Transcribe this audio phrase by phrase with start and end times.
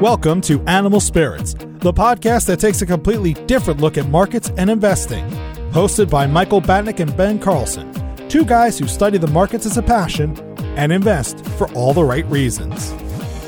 [0.00, 4.68] Welcome to Animal Spirits, the podcast that takes a completely different look at markets and
[4.68, 5.26] investing.
[5.70, 7.90] Hosted by Michael Batnick and Ben Carlson,
[8.28, 10.36] two guys who study the markets as a passion
[10.76, 12.92] and invest for all the right reasons.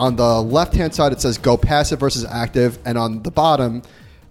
[0.00, 2.78] on the left hand side, it says go passive versus active.
[2.86, 3.82] And on the bottom,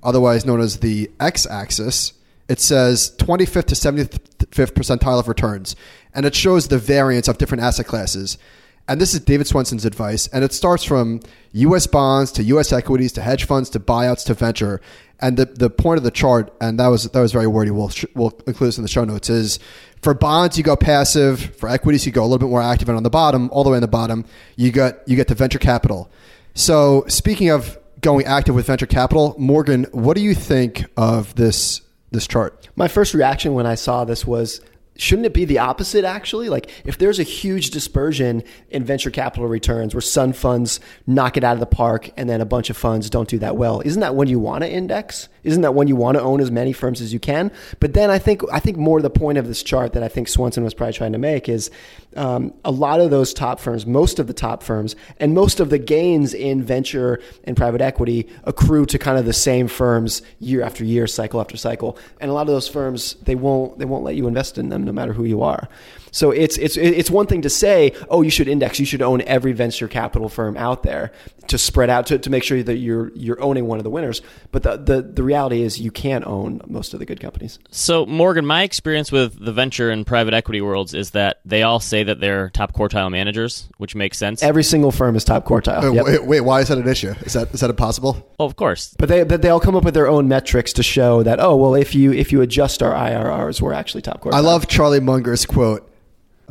[0.02, 2.14] otherwise known as the x axis,
[2.48, 5.76] it says 25th to 75th percentile of returns.
[6.16, 8.40] And it shows the variance of different asset classes.
[8.88, 10.28] And this is David Swensen's advice.
[10.30, 11.20] And it starts from
[11.52, 14.81] US bonds to US equities to hedge funds to buyouts to venture.
[15.22, 17.72] And the, the point of the chart, and that was that was very wordy.
[17.72, 19.30] We'll we'll include this in the show notes.
[19.30, 19.59] Is
[20.02, 22.95] for bonds you go passive, for equities you go a little bit more active, and
[22.95, 24.23] on the bottom, all the way on the bottom,
[24.56, 26.09] you got you get the venture capital.
[26.53, 31.81] So speaking of going active with venture capital, Morgan, what do you think of this
[32.11, 32.70] this chart?
[32.76, 34.61] My first reaction when I saw this was
[35.00, 36.50] shouldn't it be the opposite actually?
[36.50, 41.44] Like if there's a huge dispersion in venture capital returns where some funds knock it
[41.44, 44.02] out of the park and then a bunch of funds don't do that well isn't
[44.02, 46.73] that when you want to index isn't that when you want to own as many
[46.73, 49.64] firms as you can but then i think i think more the point of this
[49.64, 51.70] chart that i think Swensen was probably trying to make is
[52.16, 55.70] um, a lot of those top firms most of the top firms and most of
[55.70, 60.62] the gains in venture and private equity accrue to kind of the same firms year
[60.62, 64.04] after year cycle after cycle and a lot of those firms they won't they won't
[64.04, 65.67] let you invest in them no matter who you are.
[66.11, 69.21] So it's it's it's one thing to say, oh, you should index, you should own
[69.21, 71.11] every venture capital firm out there
[71.49, 74.21] to spread out to, to make sure that you're you're owning one of the winners.
[74.52, 77.59] But the, the the reality is you can't own most of the good companies.
[77.71, 81.80] So Morgan, my experience with the venture and private equity worlds is that they all
[81.80, 84.42] say that they're top quartile managers, which makes sense.
[84.43, 85.83] Every single firm is top quartile.
[85.83, 86.05] Wait, yep.
[86.05, 87.14] wait, wait, why is that an issue?
[87.21, 88.33] Is that is that impossible?
[88.39, 88.95] Well, of course.
[88.98, 91.55] But they but they all come up with their own metrics to show that oh
[91.55, 94.36] well if you if you adjust our IRRs we're actually top quartile.
[94.36, 95.89] I love Charlie Munger's quote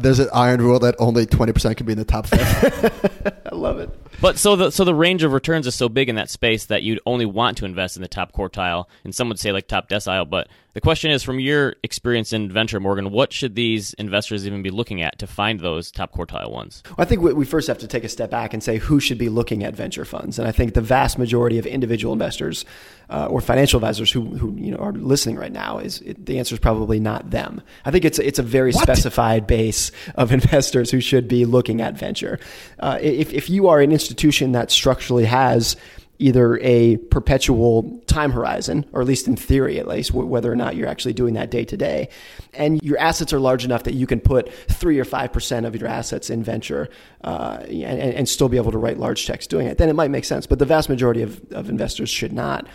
[0.00, 3.42] there's an iron rule that only 20% can be in the top five.
[3.52, 3.90] I love it.
[4.20, 6.82] But so the so the range of returns is so big in that space that
[6.82, 9.88] you'd only want to invest in the top quartile, and some would say like top
[9.88, 10.28] decile.
[10.28, 10.48] But
[10.78, 14.70] the question is, from your experience in venture, Morgan, what should these investors even be
[14.70, 16.84] looking at to find those top quartile ones?
[16.86, 19.18] Well, I think we first have to take a step back and say who should
[19.18, 22.64] be looking at venture funds, and I think the vast majority of individual investors
[23.10, 26.38] uh, or financial advisors who, who you know are listening right now is it, the
[26.38, 27.60] answer is probably not them.
[27.84, 28.80] I think it's it's a very what?
[28.80, 32.38] specified base of investors who should be looking at venture.
[32.78, 35.76] Uh, if if you are an institution that structurally has
[36.18, 40.74] either a perpetual time horizon, or at least in theory, at least, whether or not
[40.74, 42.08] you're actually doing that day to day.
[42.54, 45.88] And your assets are large enough that you can put three or 5% of your
[45.88, 46.88] assets in venture
[47.22, 49.78] uh, and, and, still be able to write large checks doing it.
[49.78, 50.46] Then it might make sense.
[50.46, 52.66] But the vast majority of, of investors should not.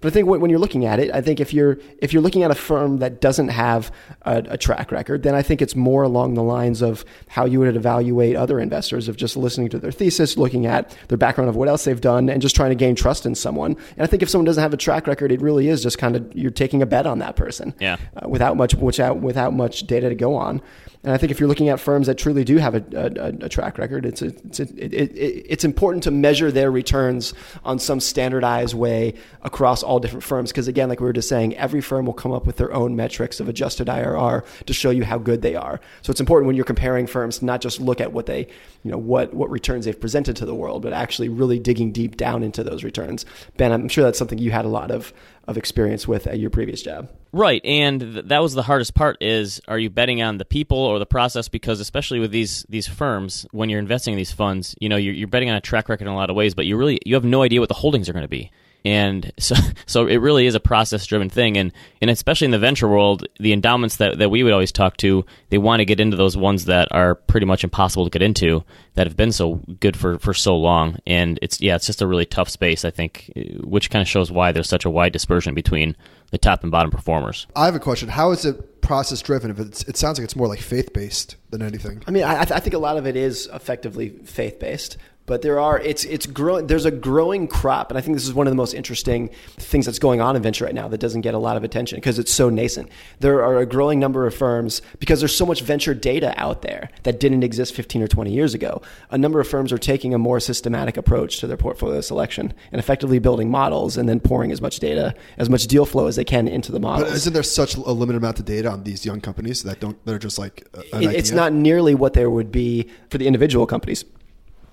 [0.00, 2.42] But I think when you're looking at it, I think if you're if you're looking
[2.42, 3.92] at a firm that doesn't have
[4.22, 7.60] a, a, track record, then I think it's more along the lines of how you
[7.60, 11.56] would evaluate other investors of just listening to their thesis, looking at their background of
[11.56, 13.76] what else they've done, and just trying to gain trust in someone.
[13.96, 16.16] And I think if someone doesn't have a track record, it really is just kind
[16.16, 19.86] of you're taking a bet on that person, yeah, uh, without much without without much
[19.86, 20.62] data to go on.
[21.02, 23.48] And I think if you're looking at firms that truly do have a, a, a
[23.48, 27.32] track record, it's, a, it's, it, it, it's important to measure their returns
[27.64, 30.52] on some standardized way across all different firms.
[30.52, 32.96] Because again, like we were just saying, every firm will come up with their own
[32.96, 35.80] metrics of adjusted IRR to show you how good they are.
[36.02, 38.46] So it's important when you're comparing firms to not just look at what they,
[38.84, 42.18] you know, what, what returns they've presented to the world, but actually really digging deep
[42.18, 43.24] down into those returns.
[43.56, 45.14] Ben, I'm sure that's something you had a lot of
[45.50, 47.10] of experience with at your previous job.
[47.32, 50.78] Right, and th- that was the hardest part is are you betting on the people
[50.78, 54.74] or the process because especially with these these firms when you're investing in these funds,
[54.80, 56.66] you know, you're, you're betting on a track record in a lot of ways, but
[56.66, 58.50] you really you have no idea what the holdings are going to be
[58.84, 59.54] and so
[59.86, 61.56] so it really is a process driven thing.
[61.56, 64.96] And and especially in the venture world the endowments that, that we would always talk
[64.98, 68.22] to they want to get into those ones that are pretty much impossible to get
[68.22, 70.98] into that have been so good for for so long.
[71.06, 73.30] And it's yeah it's just a really tough space i think
[73.60, 75.96] which kind of shows why there's such a wide dispersion between
[76.30, 77.46] the top and bottom performers.
[77.56, 78.08] I have a question.
[78.08, 81.36] How is it process driven if it's, it sounds like it's more like faith based
[81.50, 82.02] than anything?
[82.06, 84.96] I mean I, I think a lot of it is effectively faith based
[85.30, 86.66] but there are it's it's growing.
[86.66, 89.86] There's a growing crop, and I think this is one of the most interesting things
[89.86, 92.18] that's going on in venture right now that doesn't get a lot of attention because
[92.18, 92.88] it's so nascent.
[93.20, 96.90] There are a growing number of firms because there's so much venture data out there
[97.04, 98.82] that didn't exist 15 or 20 years ago.
[99.12, 102.80] A number of firms are taking a more systematic approach to their portfolio selection and
[102.80, 106.24] effectively building models and then pouring as much data, as much deal flow as they
[106.24, 107.08] can into the models.
[107.08, 109.96] But isn't there such a limited amount of data on these young companies that don't
[110.04, 113.28] They're just like uh, an It- it's not nearly what there would be for the
[113.28, 114.04] individual companies.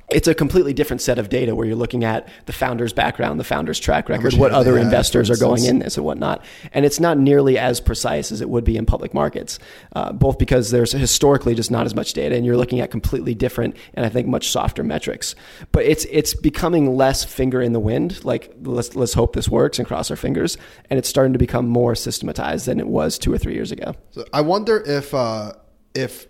[0.10, 3.44] It's a completely different set of data where you're looking at the founder's background, the
[3.44, 6.46] founder's track record, what other investors are going in this and whatnot.
[6.72, 9.60] And it's not nearly as precise as it would be in public markets,
[9.98, 13.36] uh, both because there's historically just not as much data and you're looking at completely
[13.36, 15.36] different and I think much softer metrics.
[15.74, 18.24] But it's it's becoming less finger in the wind.
[18.24, 20.58] Like let's let's hope this works and cross our fingers.
[20.90, 23.94] And it's starting to become more systematized than it was two or three years ago.
[24.12, 25.52] So I wonder if uh,
[25.94, 26.28] if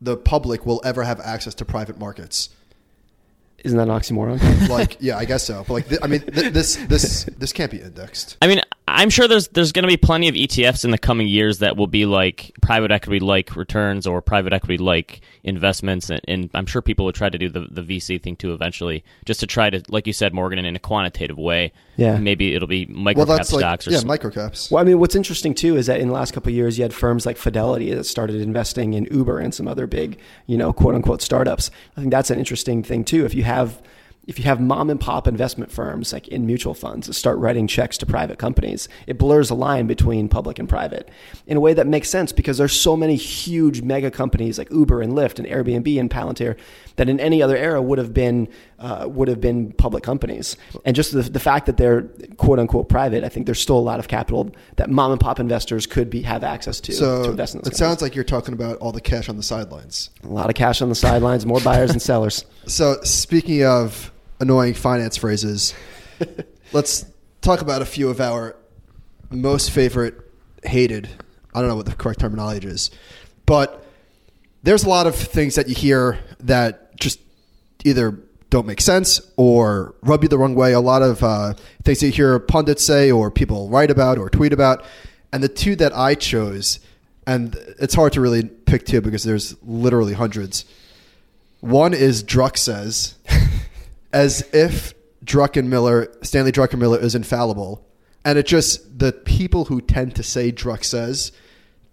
[0.00, 2.50] the public will ever have access to private markets.
[3.64, 4.68] Isn't that an oxymoron?
[4.68, 5.64] Like, yeah, I guess so.
[5.66, 8.36] But like, th- I mean, th- this this this can't be indexed.
[8.40, 8.60] I mean,
[8.94, 11.76] I'm sure there's there's going to be plenty of ETFs in the coming years that
[11.76, 16.66] will be like private equity like returns or private equity like investments, and, and I'm
[16.66, 19.70] sure people will try to do the, the VC thing too eventually, just to try
[19.70, 21.72] to, like you said, Morgan, in a quantitative way.
[21.96, 22.16] Yeah.
[22.18, 24.70] maybe it'll be Well, micro cap that's like stocks or yeah, some- microcaps.
[24.70, 26.82] Well, I mean, what's interesting too is that in the last couple of years, you
[26.82, 30.72] had firms like Fidelity that started investing in Uber and some other big, you know,
[30.72, 31.70] quote unquote startups.
[31.96, 33.24] I think that's an interesting thing too.
[33.24, 33.82] If you have
[34.28, 37.66] if you have mom and pop investment firms like in mutual funds that start writing
[37.66, 41.08] checks to private companies, it blurs a line between public and private
[41.46, 45.00] in a way that makes sense because there's so many huge mega companies like Uber
[45.00, 46.58] and Lyft and Airbnb and Palantir
[46.96, 48.46] that in any other era would have been
[48.78, 50.56] uh, would have been public companies.
[50.84, 52.02] And just the, the fact that they're
[52.36, 55.40] quote unquote private, I think there's still a lot of capital that mom and pop
[55.40, 57.60] investors could be have access to to invest in.
[57.60, 60.10] it Those sounds like you're talking about all the cash on the sidelines.
[60.22, 62.44] a lot of cash on the sidelines, more buyers and sellers.
[62.66, 65.74] So speaking of annoying finance phrases,
[66.72, 67.06] let's
[67.40, 68.56] talk about a few of our
[69.30, 70.14] most favorite
[70.64, 71.08] hated.
[71.54, 72.90] I don't know what the correct terminology is,
[73.46, 73.84] but
[74.62, 77.20] there's a lot of things that you hear that just
[77.84, 78.18] either
[78.50, 80.72] don't make sense or rub you the wrong way.
[80.72, 81.54] A lot of uh,
[81.84, 84.84] things that you hear pundits say or people write about or tweet about.
[85.32, 86.80] And the two that I chose,
[87.26, 90.64] and it's hard to really pick two because there's literally hundreds.
[91.60, 93.16] One is Druck says,
[94.12, 94.94] as if
[95.24, 97.86] Druckenmiller, Stanley Druckenmiller, is infallible.
[98.24, 101.32] And it just the people who tend to say Druck says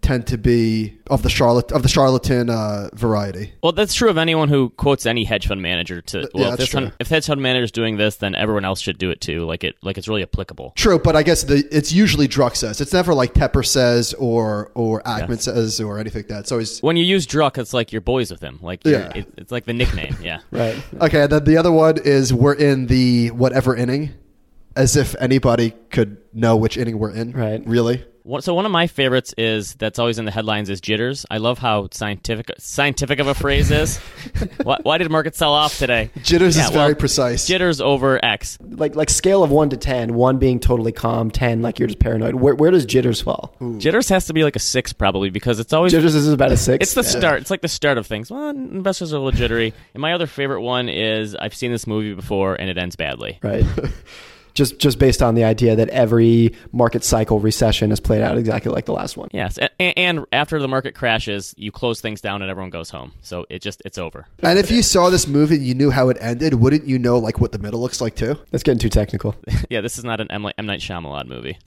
[0.06, 3.54] tend to be of the charlat of the charlatan uh, variety.
[3.63, 6.02] Well, that's true of anyone who quotes any hedge fund manager.
[6.02, 6.80] To yeah, well, if, that's this true.
[6.81, 9.46] fund, if hedge fund manager's doing this, then everyone else should do it too.
[9.46, 10.74] Like it, like it's really applicable.
[10.75, 12.80] True, but I guess the it's usually Druck says.
[12.81, 16.42] It's never like Tepper says or or Ackman says or anything like that.
[16.42, 18.60] It's always When you use Druck, it's like you're boys with him.
[18.62, 19.12] Like Yeah.
[19.16, 20.16] it, it's like the nickname.
[20.22, 20.40] Yeah.
[20.51, 20.78] Right.
[21.01, 21.24] okay.
[21.24, 24.13] And then the other one is we're in the whatever inning,
[24.75, 27.31] as if anybody could know which inning we're in.
[27.31, 27.62] Right.
[27.66, 28.06] Really.
[28.25, 31.27] One- So one of my favorites is that's always in the headlines is jitters.
[31.30, 33.98] I love how scientific scientific of a phrase is.
[34.63, 36.10] why, why did market sell off today?
[36.24, 37.45] Jitters Yeah, is very precise.
[37.45, 38.57] Jitters over X.
[38.62, 42.00] Like like scale of one to ten, one being totally calm, ten like you're just
[42.00, 42.33] paranoid.
[42.33, 43.54] Where where does jitters fall?
[43.77, 46.57] Jitters has to be like a six probably because it's always Jitters is about a
[46.57, 46.81] six.
[46.81, 47.19] It's the Yeah.
[47.19, 47.42] start.
[47.42, 48.31] It's like the start of things.
[48.31, 49.72] Well, investors are a little jittery.
[49.94, 53.38] And my other favorite one is I've seen this movie before and it ends badly.
[53.44, 53.63] Right.
[54.56, 58.72] just just based on the idea that every market cycle recession has played out exactly
[58.72, 59.30] like the last one.
[59.31, 63.12] Yes, and, and after the market crashes, you close things down and everyone goes home.
[63.22, 64.25] So it just it's over.
[64.40, 67.19] And if you saw this movie and you knew how it ended, wouldn't you know
[67.19, 68.40] like what the middle looks like too?
[68.52, 69.36] That's getting too technical.
[69.69, 70.48] yeah, this is not an M.
[70.58, 71.58] M Night Shyamalan movie.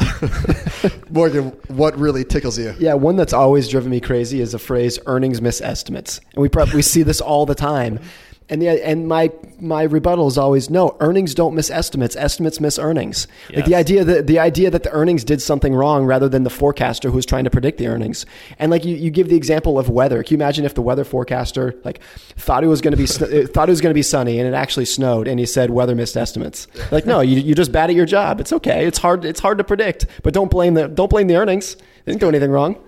[1.11, 2.74] Morgan, what really tickles you?
[2.79, 6.48] Yeah, one that's always driven me crazy is the phrase "earnings miss estimates," and we
[6.48, 8.01] prob- we see this all the time.
[8.50, 10.96] And the and my my rebuttal is always no.
[11.00, 12.17] Earnings don't miss estimates.
[12.17, 13.26] Estimates miss earnings.
[13.55, 16.50] Like the idea that the idea that the earnings did something wrong rather than the
[16.50, 18.24] forecaster who's trying to predict the earnings.
[18.58, 20.22] And like you, you give the example of weather.
[20.22, 22.00] Can you imagine if the weather forecaster like
[22.36, 23.06] thought it was going to be
[23.46, 25.94] thought it was going to be sunny and it actually snowed and he said weather
[25.94, 26.69] missed estimates?
[26.90, 28.40] Like no, you you just bad at your job.
[28.40, 28.86] It's okay.
[28.86, 29.26] It's hard.
[29.26, 31.74] It's hard to predict, but don't blame the don't blame the earnings.
[31.74, 32.82] They didn't do anything wrong.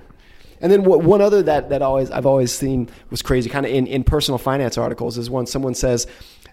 [0.60, 3.72] And then what, one other that, that always I've always seen was crazy, kind of
[3.72, 6.06] in, in personal finance articles, is when someone says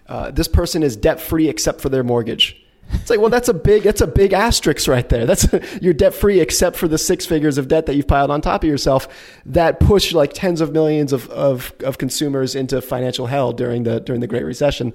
[0.08, 2.62] uh, this person is debt free except for their mortgage.
[2.90, 5.26] It's like, well, that's a big that's a big asterisk right there.
[5.26, 5.46] That's
[5.82, 8.62] you're debt free except for the six figures of debt that you've piled on top
[8.64, 9.08] of yourself
[9.44, 14.00] that push like tens of millions of, of, of consumers into financial hell during the
[14.00, 14.94] during the Great Recession.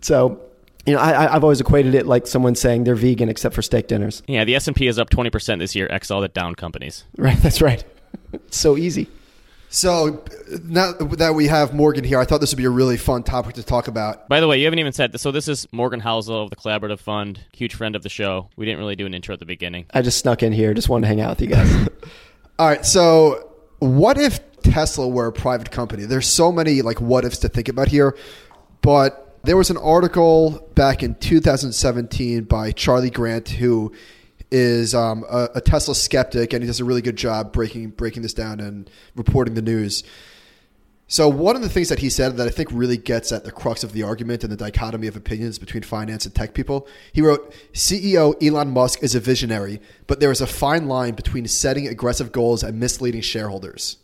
[0.00, 0.40] So.
[0.84, 3.62] You know, I, I- I've always equated it like someone saying they're vegan except for
[3.62, 4.20] steak dinners.
[4.26, 5.86] Yeah, the S and P is up twenty percent this year.
[5.88, 7.04] X all the down companies.
[7.16, 7.84] Right, that's right.
[8.32, 9.08] It's so easy.
[9.72, 10.22] So
[10.64, 13.54] now that we have Morgan here, I thought this would be a really fun topic
[13.54, 14.28] to talk about.
[14.28, 15.22] By the way, you haven't even said this.
[15.22, 18.50] So this is Morgan Housel of the Collaborative Fund, huge friend of the show.
[18.56, 19.86] We didn't really do an intro at the beginning.
[19.94, 20.74] I just snuck in here.
[20.74, 21.88] Just wanted to hang out with you guys.
[22.58, 22.84] All right.
[22.84, 26.04] So what if Tesla were a private company?
[26.04, 28.14] There's so many like what ifs to think about here,
[28.82, 33.92] but there was an article back in 2017 by Charlie Grant who
[34.52, 38.22] is um, a, a, Tesla skeptic, and he does a really good job breaking breaking
[38.22, 40.04] this down and reporting the news.
[41.08, 43.52] So one of the things that he said that I think really gets at the
[43.52, 47.20] crux of the argument and the dichotomy of opinions between finance and tech people, he
[47.20, 51.88] wrote, "CEO Elon Musk is a visionary, but there is a fine line between setting
[51.88, 53.96] aggressive goals and misleading shareholders."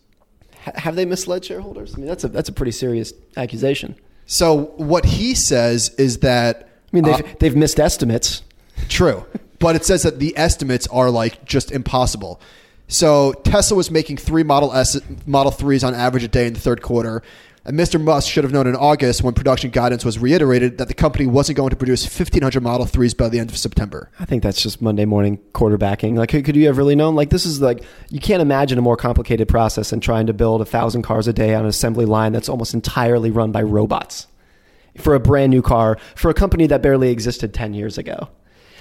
[0.76, 1.95] have they misled shareholders?
[1.95, 3.97] I mean, that's a that's a pretty serious accusation.
[4.26, 8.43] So what he says is that I mean they've uh, they've missed estimates.
[8.88, 9.25] True
[9.59, 12.41] but it says that the estimates are like just impossible.
[12.88, 16.61] So Tesla was making three Model S, Model Threes on average a day in the
[16.61, 17.23] third quarter.
[17.65, 18.03] And Mr.
[18.03, 21.57] Musk should have known in August when production guidance was reiterated that the company wasn't
[21.57, 24.11] going to produce 1,500 Model 3s by the end of September.
[24.19, 26.17] I think that's just Monday morning quarterbacking.
[26.17, 27.15] Like, could you have really known?
[27.15, 30.62] Like, this is like, you can't imagine a more complicated process than trying to build
[30.62, 34.29] a thousand cars a day on an assembly line that's almost entirely run by robots
[34.97, 38.31] for a brand new car for a company that barely existed 10 years ago.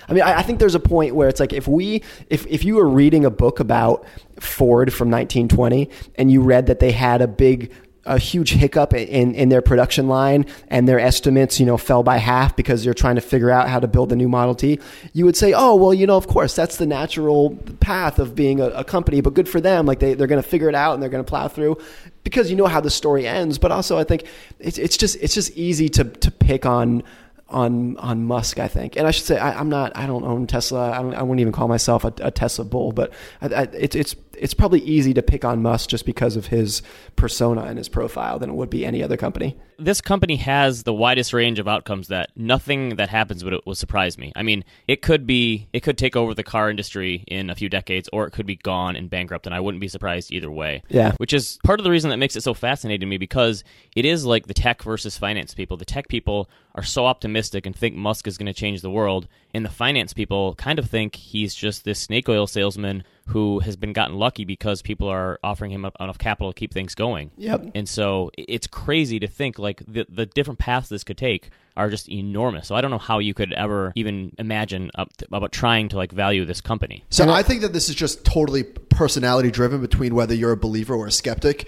[0.08, 2.64] I mean, I, I, think there's a point where it's like if we, if, if
[2.64, 4.06] you were reading a book about
[4.40, 7.74] Ford from 1920 and you read that they had a big
[8.08, 12.18] a huge hiccup in, in their production line and their estimates, you know, fell by
[12.18, 14.80] half because they're trying to figure out how to build the new Model T,
[15.14, 18.60] you would say, oh, well, you know, of course, that's the natural path of being
[18.60, 19.86] a, a company, but good for them.
[19.86, 21.78] Like they, they're going to figure it out and they're going to plow through
[22.24, 23.58] because you know how the story ends.
[23.58, 24.26] But also I think
[24.60, 27.04] it's, it's just, it's just easy to, to pick on,
[27.50, 28.96] on on Musk, I think.
[28.98, 29.96] And I should say I, am not.
[29.96, 30.92] I don't own Tesla.
[30.92, 32.92] I, don't, I wouldn't even call myself a, a Tesla bull.
[32.92, 36.48] But I, I, it's it's it's probably easy to pick on Musk just because of
[36.48, 36.82] his
[37.16, 39.58] persona and his profile than it would be any other company.
[39.80, 43.78] This company has the widest range of outcomes that nothing that happens would, it would
[43.78, 44.32] surprise me.
[44.36, 47.70] I mean, it could be it could take over the car industry in a few
[47.70, 50.82] decades, or it could be gone and bankrupt, and I wouldn't be surprised either way.
[50.90, 53.64] Yeah, which is part of the reason that makes it so fascinating to me because
[53.96, 55.78] it is like the tech versus finance people.
[55.78, 59.28] The tech people are so optimistic and think Musk is going to change the world,
[59.54, 63.76] and the finance people kind of think he's just this snake oil salesman who has
[63.76, 67.32] been gotten lucky because people are offering him enough capital to keep things going.
[67.38, 67.72] Yep.
[67.76, 71.90] And so it's crazy to think like the the different paths this could take are
[71.90, 72.68] just enormous.
[72.68, 76.46] So I don't know how you could ever even imagine about trying to like value
[76.46, 77.04] this company.
[77.10, 80.96] So I think that this is just totally personality driven between whether you're a believer
[80.96, 81.68] or a skeptic,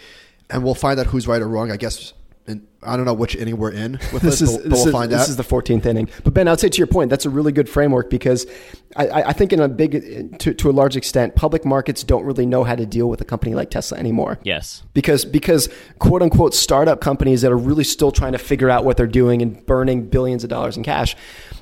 [0.50, 1.72] and we'll find out who's right or wrong.
[1.72, 2.14] I guess
[2.50, 4.92] and I don't know which inning we're in with this, this is, but, we'll is,
[4.92, 5.22] find this out.
[5.22, 6.10] This is the 14th inning.
[6.24, 8.46] But Ben, I'd say to your point, that's a really good framework because
[8.96, 12.46] I, I think in a big, to, to a large extent, public markets don't really
[12.46, 14.40] know how to deal with a company like Tesla anymore.
[14.44, 14.84] Yes.
[14.94, 18.98] Because, because quote unquote startup companies that are really still trying to figure out what
[18.98, 21.16] they're doing and burning billions of dollars in cash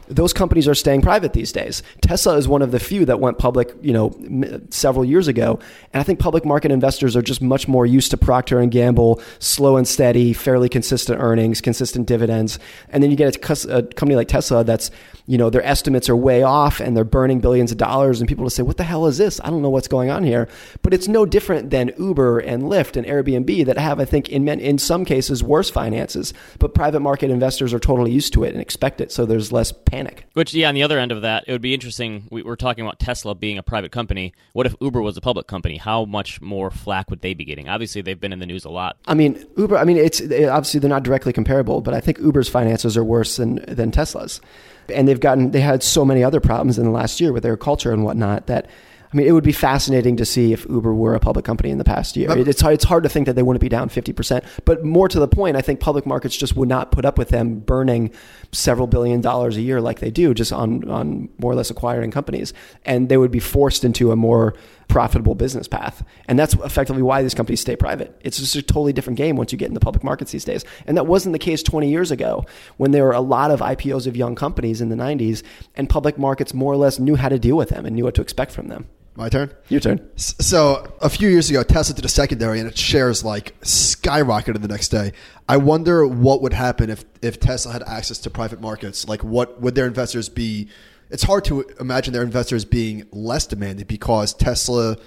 [0.07, 1.83] those companies are staying private these days.
[2.01, 5.59] Tesla is one of the few that went public, you know, m- several years ago,
[5.93, 9.21] and I think public market investors are just much more used to Procter and Gamble,
[9.39, 12.59] slow and steady, fairly consistent earnings, consistent dividends,
[12.89, 14.91] and then you get a, a company like Tesla that's,
[15.25, 18.43] you know, their estimates are way off and they're burning billions of dollars, and people
[18.43, 19.41] will say, "What the hell is this?
[19.43, 20.47] I don't know what's going on here."
[20.81, 24.47] But it's no different than Uber and Lyft and Airbnb that have, I think, in
[24.47, 28.61] in some cases, worse finances, but private market investors are totally used to it and
[28.61, 30.25] expect it, so there's less panic.
[30.33, 32.27] Which, yeah, on the other end of that, it would be interesting.
[32.31, 34.33] We, are talking about Tesla being a private company.
[34.53, 35.77] What if Uber was a public company?
[35.77, 37.67] How much more flack would they be getting?
[37.67, 38.97] Obviously, they've been in the news a lot.
[39.07, 39.77] I mean, Uber.
[39.77, 43.37] I mean, it's obviously they're not directly comparable, but I think Uber's finances are worse
[43.37, 44.41] than than Tesla's,
[44.93, 47.57] and they've gotten they had so many other problems in the last year with their
[47.57, 48.69] culture and whatnot that
[49.11, 51.77] I mean, it would be fascinating to see if Uber were a public company in
[51.77, 52.29] the past year.
[52.37, 54.43] It's hard, it's hard to think that they wouldn't be down 50%.
[54.65, 57.29] But more to the point, I think public markets just would not put up with
[57.29, 58.11] them burning
[58.51, 62.11] several billion dollars a year like they do just on, on more or less acquiring
[62.11, 62.53] companies.
[62.85, 64.55] And they would be forced into a more
[64.87, 66.03] profitable business path.
[66.27, 68.19] And that's effectively why these companies stay private.
[68.21, 70.63] It's just a totally different game once you get in the public markets these days.
[70.85, 72.45] And that wasn't the case 20 years ago
[72.77, 75.43] when there were a lot of IPOs of young companies in the 90s
[75.75, 78.15] and public markets more or less knew how to deal with them and knew what
[78.15, 78.87] to expect from them.
[79.17, 79.51] My turn.
[79.69, 80.07] Your turn.
[80.15, 84.67] So a few years ago, Tesla did a secondary, and its shares like skyrocketed the
[84.67, 85.11] next day.
[85.49, 89.07] I wonder what would happen if if Tesla had access to private markets.
[89.07, 90.69] Like, what would their investors be?
[91.09, 94.97] It's hard to imagine their investors being less demanding because Tesla,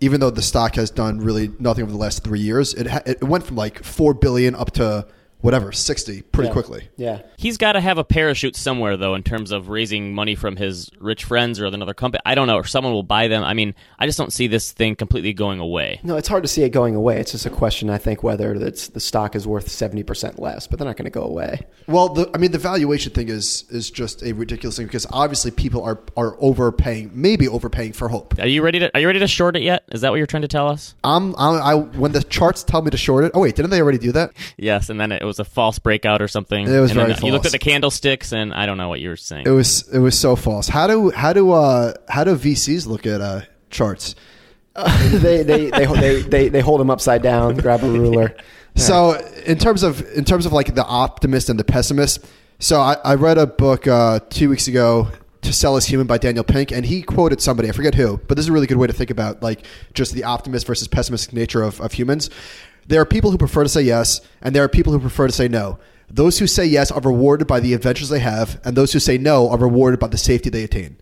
[0.00, 3.02] even though the stock has done really nothing over the last three years, it ha-
[3.06, 5.06] it went from like four billion up to
[5.42, 6.52] whatever, 60 pretty Yeah.
[6.52, 6.88] quickly.
[6.96, 7.18] Yeah.
[7.36, 10.88] He's got to have a parachute somewhere, though, in terms of raising money from his
[10.98, 12.20] rich friends or another company.
[12.24, 13.44] I don't know, or someone will buy them.
[13.44, 16.00] I mean, I just don't see this thing completely going away.
[16.02, 17.18] No, it's hard to see it going away.
[17.20, 20.78] It's just a question, I think, whether it's, the stock is worth 70% less, but
[20.78, 21.60] they're not going to go away.
[21.86, 25.50] Well, the, I mean, the valuation thing is is just a ridiculous thing because obviously
[25.50, 28.38] people are are overpaying, maybe overpaying for hope.
[28.38, 28.90] Are you ready to?
[28.94, 29.82] Are you ready to short it yet?
[29.90, 30.94] Is that what you're trying to tell us?
[31.02, 33.32] I'm, I'm I when the charts tell me to short it.
[33.34, 34.32] Oh wait, didn't they already do that?
[34.56, 36.66] Yes, and then it was a false breakout or something.
[36.66, 39.00] It was and then very You looked at the candlesticks, and I don't know what
[39.00, 39.46] you were saying.
[39.46, 40.68] It was it was so false.
[40.68, 44.14] How do how do uh how do VCs look at uh charts?
[45.12, 48.34] they, they, they, they, they, they hold them upside down, grab a ruler.
[48.74, 52.24] So in terms of in terms of like the optimist and the pessimist,
[52.58, 55.08] so I, I read a book uh, two weeks ago,
[55.42, 58.36] "To Sell Is Human" by Daniel Pink, and he quoted somebody I forget who, but
[58.36, 61.34] this is a really good way to think about like just the optimist versus pessimistic
[61.34, 62.30] nature of, of humans.
[62.86, 65.32] There are people who prefer to say yes, and there are people who prefer to
[65.32, 65.78] say no.
[66.10, 69.16] Those who say yes are rewarded by the adventures they have, and those who say
[69.18, 70.96] no are rewarded by the safety they attain.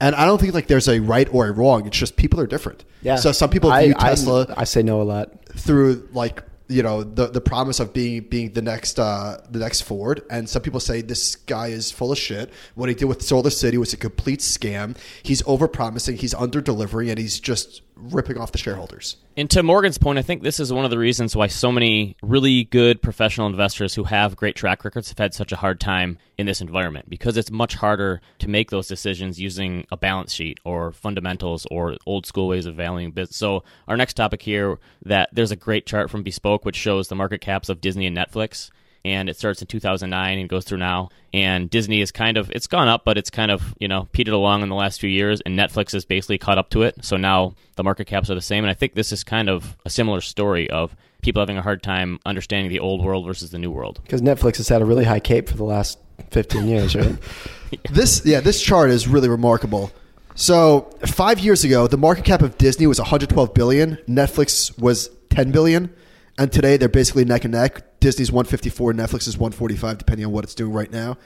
[0.00, 1.86] And I don't think like there's a right or a wrong.
[1.86, 2.84] It's just people are different.
[3.02, 3.16] Yeah.
[3.16, 5.30] So some people view I- Tesla I, say no a lot.
[5.56, 9.82] through like you know the the promise of being being the next uh, the next
[9.82, 12.50] Ford, and some people say this guy is full of shit.
[12.74, 14.96] What he did with Solar City was a complete scam.
[15.22, 19.16] He's over promising, he's under delivering, and he's just ripping off the shareholders.
[19.36, 22.16] And to Morgan's point, I think this is one of the reasons why so many
[22.22, 26.18] really good professional investors who have great track records have had such a hard time
[26.36, 30.58] in this environment because it's much harder to make those decisions using a balance sheet
[30.64, 33.36] or fundamentals or old school ways of valuing business.
[33.36, 37.14] So, our next topic here that there's a great chart from Bespoke which shows the
[37.14, 38.70] market caps of Disney and Netflix
[39.04, 41.10] and it starts in 2009 and goes through now.
[41.32, 44.34] And Disney is kind of it's gone up, but it's kind of you know petered
[44.34, 47.04] along in the last few years, and Netflix has basically caught up to it.
[47.04, 49.76] So now the market caps are the same, and I think this is kind of
[49.84, 53.58] a similar story of people having a hard time understanding the old world versus the
[53.58, 54.00] new world.
[54.02, 55.98] Because Netflix has had a really high cape for the last
[56.30, 57.16] 15 years, right?
[57.90, 59.90] This yeah, this chart is really remarkable.
[60.34, 63.96] So five years ago, the market cap of Disney was 112 billion.
[64.08, 65.94] Netflix was 10 billion,
[66.38, 68.00] and today they're basically neck and neck.
[68.00, 71.16] Disney's 154, Netflix is 145, depending on what it's doing right now.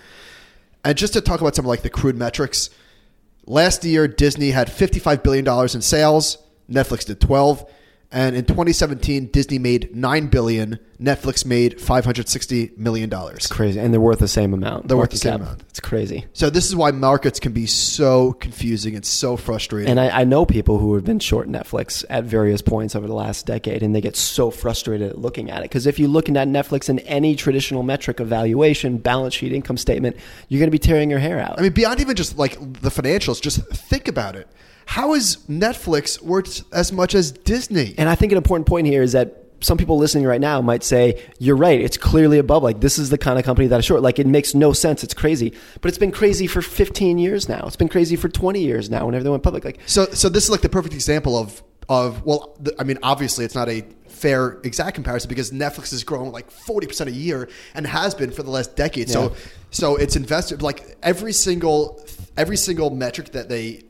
[0.84, 2.70] And just to talk about some of like the crude metrics,
[3.46, 6.38] last year Disney had 55 billion dollars in sales.
[6.70, 7.70] Netflix did 12.
[8.12, 10.78] And in 2017, Disney made 9 billion.
[11.00, 13.36] Netflix made 560 million dollars.
[13.36, 13.78] It's Crazy.
[13.80, 14.88] And they're worth the same amount.
[14.88, 15.40] They're worth the same cap.
[15.40, 15.62] amount.
[15.68, 16.24] It's crazy.
[16.32, 19.90] So this is why markets can be so confusing and so frustrating.
[19.90, 23.12] And I, I know people who have been short Netflix at various points over the
[23.14, 25.64] last decade, and they get so frustrated at looking at it.
[25.64, 29.76] Because if you're looking at Netflix in any traditional metric of valuation, balance sheet, income
[29.76, 30.16] statement,
[30.48, 31.58] you're going to be tearing your hair out.
[31.58, 34.48] I mean, beyond even just like the financials, just think about it.
[34.86, 37.94] How is Netflix worth as much as Disney?
[37.98, 40.84] And I think an important point here is that some people listening right now might
[40.84, 42.62] say, You're right, it's clearly above.
[42.62, 44.02] Like, this is the kind of company that is short.
[44.02, 45.02] Like, it makes no sense.
[45.02, 45.52] It's crazy.
[45.80, 47.64] But it's been crazy for 15 years now.
[47.66, 49.64] It's been crazy for 20 years now whenever they went public.
[49.64, 53.44] Like, So, so this is like the perfect example of of well, I mean, obviously
[53.44, 57.48] it's not a fair exact comparison because Netflix is growing like forty percent a year
[57.74, 59.08] and has been for the last decade.
[59.08, 59.34] So,
[59.70, 62.04] so it's invested like every single
[62.36, 63.84] every single metric that they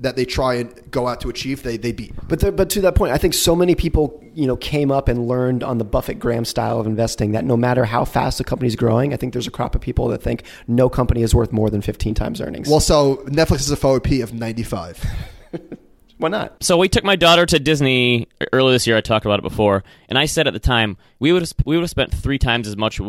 [0.00, 2.12] that they try and go out to achieve, they they beat.
[2.28, 5.08] But there, but to that point, I think so many people you know came up
[5.08, 8.44] and learned on the Buffett Graham style of investing that no matter how fast a
[8.44, 11.52] company's growing, I think there's a crop of people that think no company is worth
[11.52, 12.68] more than 15 times earnings.
[12.68, 15.04] Well, so Netflix is a forward P of ninety five.
[16.20, 16.62] why not?
[16.62, 18.96] So we took my daughter to Disney earlier this year.
[18.96, 21.76] I talked about it before, and I said at the time we would have we
[21.76, 23.00] would have spent three times as much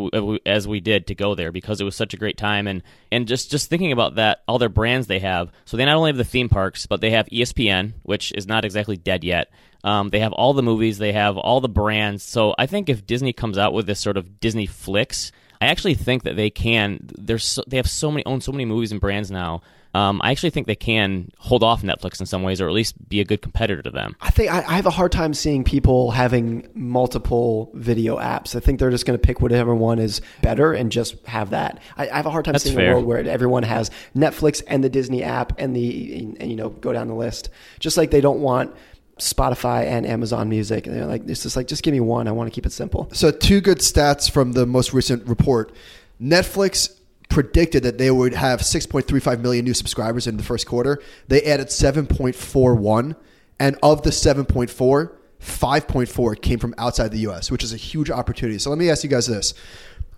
[0.46, 2.66] as we did to go there because it was such a great time.
[2.66, 5.52] And and just just thinking about that, all their brands they have.
[5.66, 8.64] So they not only have the theme parks, but they have ESPN, which is not
[8.64, 9.50] exactly dead yet.
[9.84, 12.22] Um, they have all the movies, they have all the brands.
[12.22, 15.94] So I think if Disney comes out with this sort of Disney flicks, I actually
[15.94, 17.10] think that they can.
[17.18, 19.60] There's so, they have so many own so many movies and brands now.
[19.94, 23.08] Um, I actually think they can hold off Netflix in some ways, or at least
[23.08, 24.16] be a good competitor to them.
[24.20, 28.56] I think I, I have a hard time seeing people having multiple video apps.
[28.56, 31.80] I think they're just going to pick whatever one is better and just have that.
[31.98, 32.92] I, I have a hard time That's seeing fair.
[32.92, 36.56] a world where everyone has Netflix and the Disney app and the and, and, you
[36.56, 37.50] know go down the list.
[37.78, 38.74] Just like they don't want
[39.18, 40.86] Spotify and Amazon Music.
[40.86, 42.28] And they're like it's just like just give me one.
[42.28, 43.10] I want to keep it simple.
[43.12, 45.72] So, two good stats from the most recent report.
[46.20, 46.98] Netflix
[47.32, 51.02] predicted that they would have 6.35 million new subscribers in the first quarter.
[51.28, 53.16] They added 7.41,
[53.58, 58.58] and of the 7.4, 5.4 came from outside the US, which is a huge opportunity.
[58.58, 59.54] So, let me ask you guys this.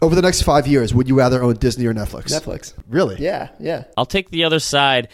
[0.02, 2.24] Over the next five years, would you rather own Disney or Netflix?
[2.26, 2.74] Netflix.
[2.88, 3.16] Really?
[3.18, 3.84] Yeah, yeah.
[3.96, 5.08] I'll take the other side.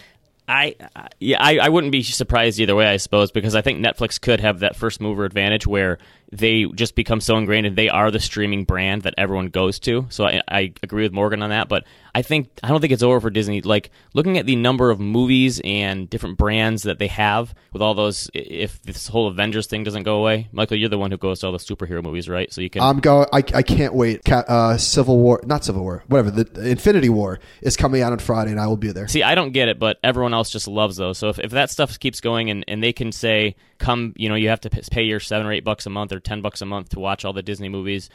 [0.48, 3.84] I I- yeah, I, I wouldn't be surprised either way, I suppose, because I think
[3.84, 5.98] Netflix could have that first mover advantage where
[6.32, 10.06] they just become so ingrained and they are the streaming brand that everyone goes to.
[10.10, 13.02] So I, I agree with Morgan on that, but I think I don't think it's
[13.02, 13.62] over for Disney.
[13.62, 17.94] Like looking at the number of movies and different brands that they have with all
[17.94, 18.30] those.
[18.34, 21.46] If this whole Avengers thing doesn't go away, Michael, you're the one who goes to
[21.46, 22.52] all the superhero movies, right?
[22.52, 22.82] So you can.
[22.82, 23.26] I'm going.
[23.32, 24.28] I, I can't wait.
[24.28, 26.30] Uh, Civil War, not Civil War, whatever.
[26.30, 29.08] The the Infinity War is coming out on Friday, and I will be there.
[29.08, 31.18] See, I don't get it, but everyone else just loves those.
[31.18, 34.36] So if, if that stuff keeps going and, and they can say, come, you know,
[34.36, 36.66] you have to pay your seven or eight bucks a month or ten bucks a
[36.66, 38.10] month to watch all the Disney movies,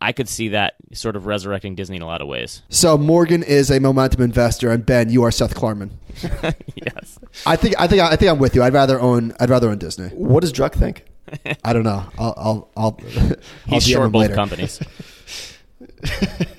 [0.00, 2.62] I could see that sort of resurrecting Disney in a lot of ways.
[2.68, 5.90] So Morgan is a momentum investor, and Ben, you are Seth Klarman.
[6.74, 7.18] yes.
[7.46, 7.74] I think.
[7.78, 8.02] I think.
[8.02, 8.62] I think I'm with you.
[8.62, 9.34] I'd rather own.
[9.40, 10.08] I'd rather own Disney.
[10.08, 11.04] What does Druck think?
[11.64, 12.04] I don't know.
[12.18, 12.34] I'll.
[12.36, 12.70] I'll.
[12.76, 13.00] I'll,
[13.70, 14.34] I'll short him both later.
[14.34, 14.80] companies.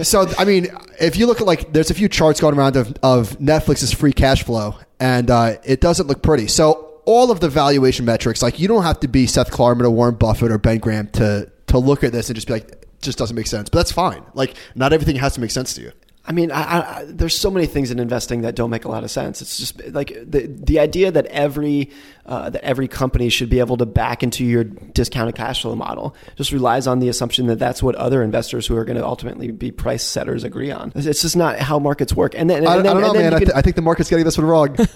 [0.01, 0.67] So I mean,
[0.99, 4.13] if you look at like, there's a few charts going around of, of Netflix's free
[4.13, 6.47] cash flow, and uh, it doesn't look pretty.
[6.47, 9.89] So all of the valuation metrics, like you don't have to be Seth Klarman or
[9.89, 13.17] Warren Buffett or Ben Graham to to look at this and just be like, just
[13.17, 13.67] doesn't make sense.
[13.67, 14.23] But that's fine.
[14.35, 15.91] Like not everything has to make sense to you.
[16.29, 18.87] I mean, I, I, I- there's so many things in investing that don't make a
[18.87, 19.41] lot of sense.
[19.41, 21.89] It's just like the the idea that every
[22.27, 26.15] uh, that every company should be able to back into your discounted cash flow model
[26.35, 29.49] just relies on the assumption that that's what other investors who are going to ultimately
[29.49, 30.89] be price setters agree on.
[30.89, 32.35] It's- It's just not how markets work.
[32.37, 33.33] And then, and I, I don't know, man.
[33.33, 34.75] I, can- th- I think the market's getting this one wrong.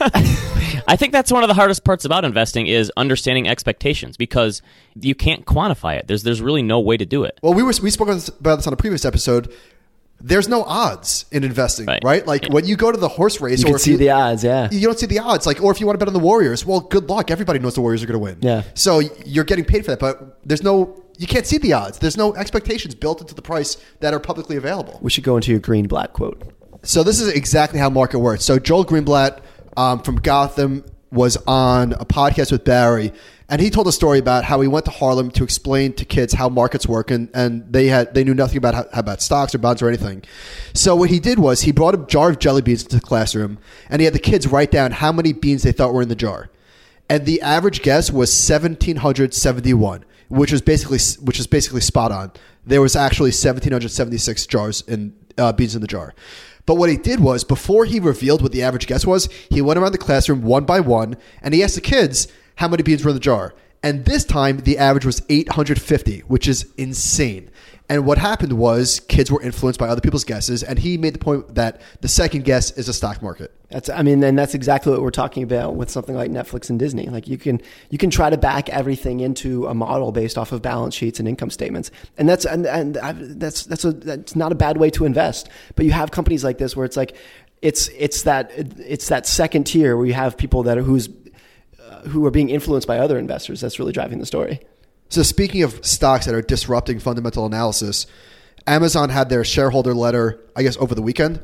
[0.88, 4.62] I think that's one of the hardest parts about investing is understanding expectations because
[5.00, 6.08] you can't quantify it.
[6.08, 7.39] There's there's really no way to do it.
[7.41, 9.52] Well, we were we spoke about this on a previous episode.
[10.26, 12.02] There's no odds in investing, right?
[12.02, 12.26] Right.
[12.26, 14.12] Like when you go to the horse race, you or can if see you, the
[14.12, 14.42] odds.
[14.42, 14.70] Yeah.
[14.72, 15.46] you don't see the odds.
[15.46, 17.30] Like, or if you want to bet on the Warriors, well, good luck.
[17.30, 18.38] Everybody knows the Warriors are going to win.
[18.40, 18.64] Yeah.
[18.74, 21.04] So you're getting paid for that, but there's no.
[21.18, 22.00] You can't see the odds.
[22.00, 24.98] There's no expectations built into the price that are publicly available.
[25.02, 26.42] We should go into your Greenblatt quote.
[26.84, 28.44] So this is exactly how market works.
[28.46, 29.42] So Joel Greenblatt
[29.78, 33.14] um, from Gotham was on a podcast with Barry,
[33.54, 36.34] and he told a story about how he went to Harlem to explain to kids
[36.34, 39.60] how markets work, and, and they had they knew nothing about how, about stocks or
[39.60, 40.24] bonds or anything.
[40.74, 43.60] So what he did was he brought a jar of jelly beans into the classroom,
[43.92, 46.16] and he had the kids write down how many beans they thought were in the
[46.16, 46.50] jar,
[47.08, 50.04] and the average guess was seventeen hundred seventy one.
[50.30, 52.32] Which was basically which is basically spot on.
[52.66, 56.16] There was actually 1776 jars in uh, beans in the jar.
[56.66, 59.78] But what he did was, before he revealed what the average guess was, he went
[59.78, 63.10] around the classroom one by one and he asked the kids how many beans were
[63.10, 63.54] in the jar.
[63.82, 67.50] And this time, the average was 850, which is insane.
[67.89, 71.20] And what happened was, kids were influenced by other people's guesses, and he made the
[71.20, 73.54] point that the second guess is a stock market.
[73.70, 76.80] That's I mean, and that's exactly what we're talking about with something like Netflix and
[76.80, 77.08] Disney.
[77.08, 80.62] Like you can you can try to back everything into a model based off of
[80.62, 84.52] balance sheets and income statements, and that's and, and I've, that's that's a that's not
[84.52, 85.50] a bad way to invest.
[85.76, 87.18] But you have companies like this where it's like
[87.62, 91.12] it's it's that it's that second tier where you have people that are who's uh,
[91.89, 93.60] Uh, who are being influenced by other investors.
[93.60, 94.62] That's really driving the story.
[95.10, 98.08] So speaking of stocks that are disrupting fundamental analysis,
[98.65, 101.41] Amazon had their shareholder letter, I guess, over the weekend.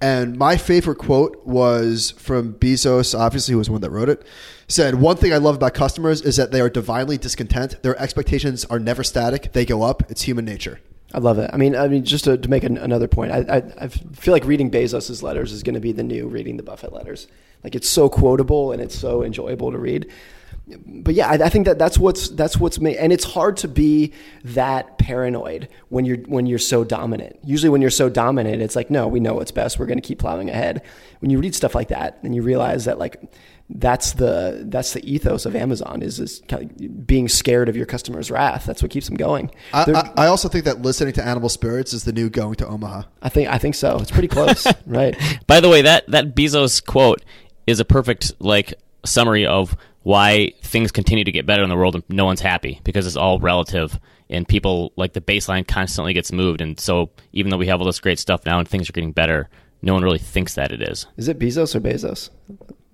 [0.00, 4.26] And my favorite quote was from Bezos, obviously, who was the one that wrote it.
[4.66, 7.82] Said, One thing I love about customers is that they are divinely discontent.
[7.82, 10.10] Their expectations are never static, they go up.
[10.10, 10.80] It's human nature.
[11.14, 11.50] I love it.
[11.52, 14.32] I mean, I mean, just to, to make an, another point, I, I, I feel
[14.32, 17.28] like reading Bezos's letters is going to be the new reading the Buffett letters.
[17.64, 20.10] Like it's so quotable and it's so enjoyable to read.
[20.86, 23.68] But yeah, I, I think that that's what's that's what's made, and it's hard to
[23.68, 24.12] be
[24.44, 27.38] that paranoid when you're when you're so dominant.
[27.42, 29.78] Usually, when you're so dominant, it's like, no, we know what's best.
[29.78, 30.82] We're going to keep plowing ahead.
[31.18, 33.20] When you read stuff like that, and you realize that like
[33.68, 37.86] that's the that's the ethos of Amazon is is kind of being scared of your
[37.86, 38.64] customers' wrath.
[38.64, 39.50] That's what keeps them going.
[39.72, 42.66] I, I, I also think that listening to Animal Spirits is the new going to
[42.66, 43.02] Omaha.
[43.22, 43.98] I think I think so.
[43.98, 45.16] It's pretty close, right?
[45.46, 47.24] By the way, that that Bezos quote
[47.66, 51.94] is a perfect like summary of why things continue to get better in the world
[51.94, 53.98] and no one's happy because it's all relative
[54.30, 57.86] and people like the baseline constantly gets moved and so even though we have all
[57.86, 59.48] this great stuff now and things are getting better,
[59.82, 61.06] no one really thinks that it is.
[61.16, 62.30] Is it Bezos or Bezos?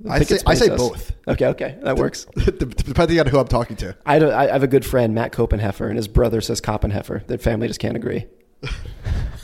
[0.09, 1.13] I think say- it's I say both.
[1.27, 2.25] Okay, okay, that works.
[2.37, 3.97] Depending on who I'm talking to.
[4.07, 7.27] I, don't- I have a good friend, Matt Copenheffer, and his brother says Koppenheffer.
[7.27, 8.27] Their family just can't agree.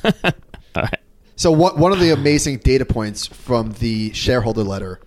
[0.04, 0.12] All
[0.76, 0.98] right.
[1.36, 5.00] So one one of the amazing data points from the shareholder letter,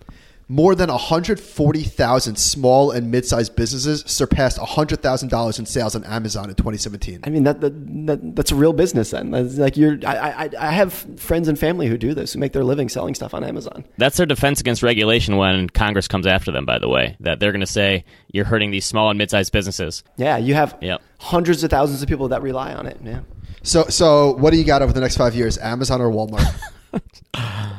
[0.50, 7.20] more than 140,000 small and mid-sized businesses surpassed $100,000 in sales on Amazon in 2017.
[7.24, 9.10] I mean, that, that, that that's a real business.
[9.10, 9.98] Then, That's like you're.
[10.06, 13.14] I, I I have friends and family who do this, who make their living selling
[13.14, 13.84] stuff on Amazon.
[13.98, 17.16] That's their defense against regulation when Congress comes after them, by the way.
[17.20, 20.02] That they're going to say you're hurting these small and mid sized businesses.
[20.16, 21.02] Yeah, you have Yep.
[21.18, 22.98] hundreds of thousands of people that rely on it.
[23.04, 23.20] Yeah,
[23.62, 26.58] So so what do you got over the next 5 years, Amazon or Walmart?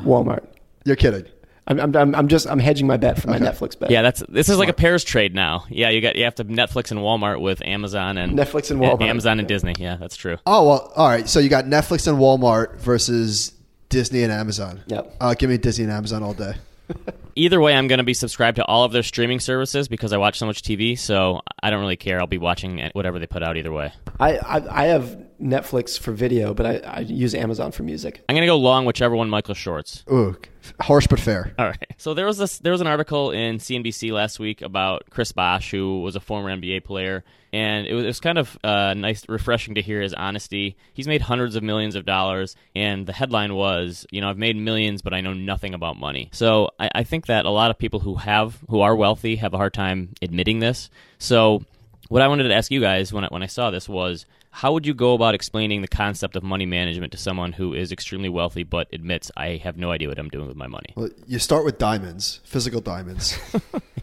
[0.04, 0.46] Walmart.
[0.86, 1.26] You're kidding.
[1.70, 3.92] I'm, I'm, I'm- I'm just I'm hedging my bet for my Netflix bet.
[3.92, 5.66] Yeah, that's this is like a pairs trade now.
[5.70, 9.02] Yeah, you got you have to Netflix and Walmart with Amazon and Netflix and Walmart.
[9.02, 9.76] Amazon and Disney.
[9.78, 10.38] Yeah, that's true.
[10.46, 11.30] Oh well, all right.
[11.30, 13.54] So you got Netflix and Walmart versus
[13.90, 14.82] Disney and Amazon.
[14.88, 15.16] Yep.
[15.22, 16.54] Uh, give me Disney and Amazon all day.
[17.36, 20.18] Either way, I'm going to be subscribed to all of their streaming services because I
[20.18, 20.98] watch so much TV.
[20.98, 22.20] So I don't really care.
[22.20, 23.94] I'll be watching whatever they put out either way.
[24.20, 28.24] I, I I have Netflix for video, but I, I use Amazon for music.
[28.28, 30.04] I'm going to go long whichever one Michael Shorts.
[30.12, 30.36] Ooh,
[30.82, 31.54] harsh but fair.
[31.58, 31.78] All right.
[32.00, 35.70] So there was this there was an article in CNBC last week about Chris Bosh,
[35.70, 39.28] who was a former NBA player, and it was, it was kind of uh, nice,
[39.28, 40.78] refreshing to hear his honesty.
[40.94, 44.56] He's made hundreds of millions of dollars, and the headline was, you know, I've made
[44.56, 46.30] millions, but I know nothing about money.
[46.32, 49.54] So I, I think that a lot of people who have who are wealthy have
[49.54, 50.90] a hard time admitting this.
[51.18, 51.64] So
[52.08, 54.74] what I wanted to ask you guys when I, when I saw this was how
[54.74, 58.30] would you go about explaining the concept of money management to someone who is extremely
[58.30, 60.94] wealthy but admits I have no idea what I'm doing with my money?
[60.96, 63.38] Well, you start with diamonds, physical diamonds.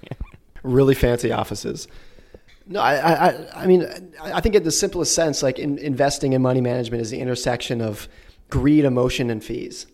[0.62, 1.88] really fancy offices.
[2.66, 3.84] No, I, I, I- I mean,
[4.22, 7.20] I I think in the simplest sense, like in, investing in money management is the
[7.20, 8.08] intersection of
[8.50, 9.86] greed, emotion, and fees.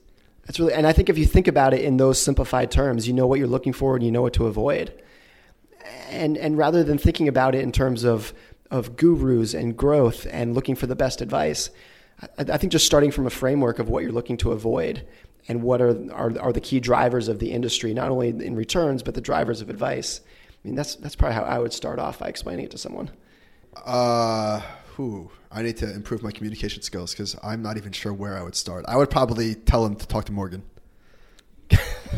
[0.46, 3.14] That's really, and I think if you think about it in those simplified terms, you
[3.14, 4.92] know what you're looking for and you know what to avoid.
[6.10, 8.32] And and rather than thinking about it in terms of
[8.72, 11.70] of gurus and growth and looking for the best advice,
[12.20, 15.06] I, I think just starting from a framework of what you're looking to avoid
[15.46, 19.02] and what are, are are the key drivers of the industry, not only in returns
[19.02, 20.20] but the drivers of advice.
[20.64, 23.10] I mean, that's that's probably how I would start off by explaining it to someone.
[23.84, 24.60] Uh,
[24.96, 28.42] whew, I need to improve my communication skills because I'm not even sure where I
[28.42, 28.84] would start.
[28.88, 30.62] I would probably tell him to talk to Morgan.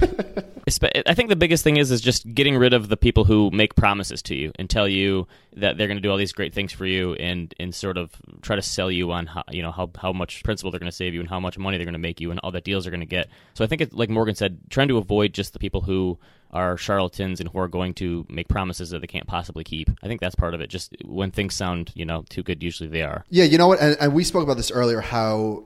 [1.06, 3.74] I think the biggest thing is is just getting rid of the people who make
[3.74, 6.72] promises to you and tell you that they're going to do all these great things
[6.72, 9.90] for you and, and sort of try to sell you on how you know how,
[9.96, 11.98] how much principal they're going to save you and how much money they're going to
[11.98, 13.28] make you and all the deals they're going to get.
[13.52, 16.18] So I think it's like Morgan said, trying to avoid just the people who
[16.50, 19.90] are charlatans and who are going to make promises that they can't possibly keep.
[20.02, 20.70] I think that's part of it.
[20.70, 23.24] Just when things sound you know too good, usually they are.
[23.28, 23.80] Yeah, you know what?
[23.80, 25.64] And, and we spoke about this earlier how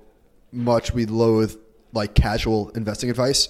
[0.51, 1.55] much we loathe
[1.93, 3.49] like casual investing advice.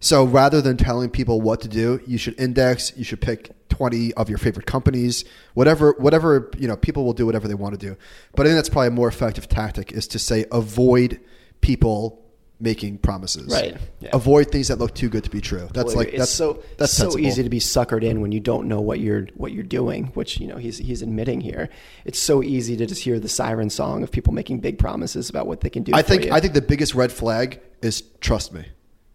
[0.00, 2.92] So rather than telling people what to do, you should index.
[2.96, 5.24] You should pick twenty of your favorite companies.
[5.54, 7.96] Whatever, whatever you know, people will do whatever they want to do.
[8.34, 11.20] But I think that's probably a more effective tactic is to say avoid
[11.60, 12.24] people
[12.60, 13.52] making promises.
[13.52, 14.10] Right, yeah.
[14.12, 15.68] Avoid things that look too good to be true.
[15.72, 17.26] That's Well, like that's so that's so sensible.
[17.26, 20.40] easy to be suckered in when you don't know what you're what you're doing, which
[20.40, 21.68] you know he's he's admitting here.
[22.04, 25.46] It's so easy to just hear the siren song of people making big promises about
[25.46, 25.92] what they can do.
[25.94, 26.32] I think you.
[26.32, 28.66] I think the biggest red flag is trust me.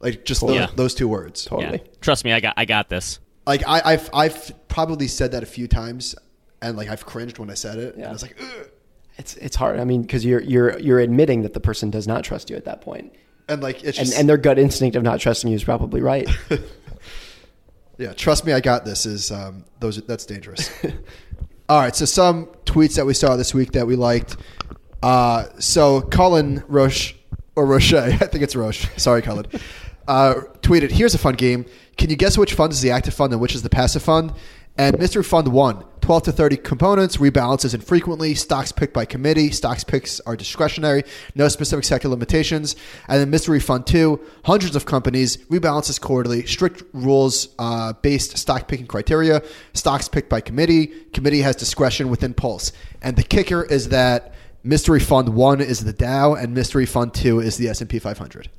[0.03, 0.67] Like just those, Yeah.
[0.75, 1.45] those two words.
[1.45, 1.77] totally.
[1.83, 1.91] Yeah.
[2.01, 3.19] Trust me, I got I got this.
[3.47, 6.15] Like I, I've I've probably said that a few times,
[6.61, 7.95] and like I've cringed when I said it.
[7.95, 8.69] And I was like, Ugh.
[9.17, 9.79] It's it's hard.
[9.79, 12.65] I mean, because you're you're you're admitting that the person does not trust you at
[12.65, 13.13] that point,
[13.47, 16.01] and like it's and just and their gut instinct of not trusting you is probably
[16.01, 16.27] right.
[17.97, 18.13] yeah.
[18.13, 19.05] Trust me, I got this.
[19.05, 20.71] Is um those that's dangerous.
[21.69, 24.35] All right, so some tweets that we saw this week that we liked.
[25.01, 27.13] Uh, so Cullen Roche
[27.55, 28.85] or Roche, I think it's Roche.
[28.97, 29.45] Sorry, Cullen.
[30.07, 31.65] Uh, tweeted, "Here's a fun game.
[31.97, 34.33] Can you guess which fund is the active fund and which is the passive fund?"
[34.75, 39.83] And Mystery Fund One, 12 to 30 components, rebalances infrequently, stocks picked by committee, stocks
[39.83, 41.03] picks are discretionary,
[41.35, 42.75] no specific sector limitations.
[43.07, 48.67] And then Mystery Fund 2, hundreds of companies, rebalances quarterly, strict rules uh, based stock
[48.67, 52.71] picking criteria, stocks picked by committee, committee has discretion within Pulse.
[53.03, 57.41] And the kicker is that Mystery Fund 1 is the Dow and Mystery Fund 2
[57.41, 58.49] is the S&P 500.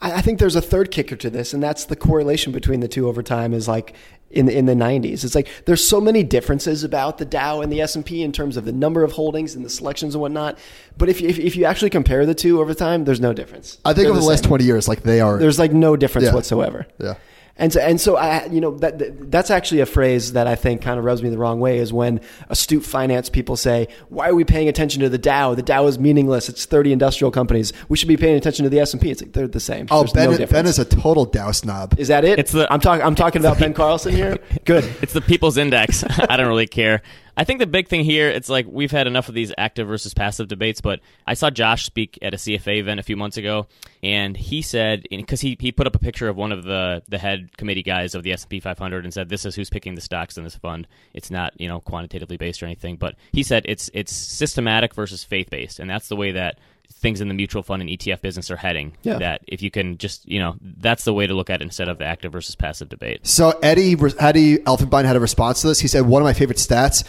[0.00, 2.88] I I think there's a third kicker to this, and that's the correlation between the
[2.88, 3.94] two over time is like
[4.30, 5.24] in the, in the 90s.
[5.24, 8.64] It's like there's so many differences about the Dow and the S&P in terms of
[8.64, 10.58] the number of holdings and the selections and whatnot.
[10.98, 13.78] But if you, if, if you actually compare the two over time, there's no difference.
[13.84, 16.26] I think They're over the last 20 years like they are there's like no difference
[16.26, 16.34] Yeah.
[16.34, 16.86] whatsoever.
[16.98, 17.14] Yeah.
[17.58, 20.54] And so, and so I, you know, that, that- that's actually a phrase that I
[20.56, 24.28] think kind of rubs me the wrong way is when astute finance people say, why
[24.28, 25.54] are we paying attention to the Dow?
[25.54, 26.48] The Dow is meaningless.
[26.50, 27.72] It's 30 industrial companies.
[27.88, 29.10] We should be paying attention to the S&P.
[29.10, 29.86] It's like, they're the same.
[29.90, 31.98] Oh, There's Ben, no Ben is a total Dow snob.
[31.98, 32.38] Is that it?
[32.38, 33.04] It's the- I'm talking.
[33.04, 34.38] I'm talking about Ben Carlson here.
[34.66, 34.84] Good.
[35.00, 36.04] It's the people's index.
[36.28, 37.02] I don't really care.
[37.36, 40.14] I think the big thing here, it's like we've had enough of these active versus
[40.14, 43.66] passive debates, but I saw Josh speak at a CFA event a few months ago,
[44.02, 47.18] and he said because he, he put up a picture of one of the the
[47.18, 49.94] head committee guys of the S and P 500 and said this is who's picking
[49.94, 50.86] the stocks in this fund.
[51.12, 55.22] It's not you know quantitatively based or anything, but he said it's it's systematic versus
[55.22, 56.58] faith based, and that's the way that
[57.06, 58.92] things in the mutual fund and ETF business are heading.
[59.02, 59.18] Yeah.
[59.18, 61.88] That if you can just you know that's the way to look at it instead
[61.88, 63.24] of the active versus passive debate.
[63.24, 65.78] So Eddie Eddie Elfenbein had a response to this.
[65.78, 67.04] He said one of my favorite stats: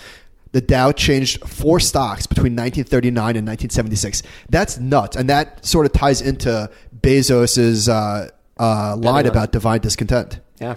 [0.51, 4.21] the Dow changed four stocks between 1939 and 1976.
[4.49, 6.69] That's nuts, and that sort of ties into
[7.01, 8.29] Bezos's uh,
[8.59, 10.39] uh, line on- about divine discontent.
[10.61, 10.75] Yeah,